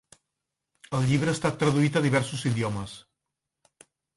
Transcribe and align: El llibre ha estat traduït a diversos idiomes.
El 0.99 1.05
llibre 1.11 1.35
ha 1.35 1.37
estat 1.37 1.59
traduït 1.65 2.01
a 2.01 2.05
diversos 2.09 2.47
idiomes. 2.53 2.99